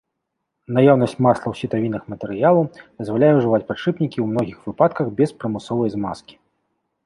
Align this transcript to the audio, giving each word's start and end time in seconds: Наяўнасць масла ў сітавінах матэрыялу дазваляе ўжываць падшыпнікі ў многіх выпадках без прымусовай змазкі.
Наяўнасць 0.77 1.13
масла 1.25 1.43
ў 1.51 1.55
сітавінах 1.61 2.07
матэрыялу 2.15 2.63
дазваляе 2.99 3.31
ўжываць 3.35 3.61
падшыпнікі 3.69 4.11
ў 4.21 4.25
многіх 4.33 4.57
выпадках 4.73 5.07
без 5.23 5.29
прымусовай 5.41 5.89
змазкі. 5.97 6.35